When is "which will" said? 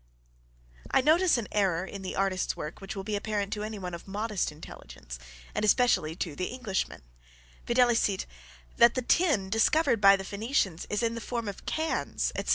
2.81-3.03